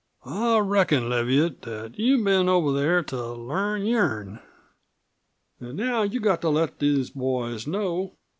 [0.25, 4.39] I reckon, Leviatt, that you've been over there to learn your'n.
[5.59, 8.17] An' now you've got to let these boys know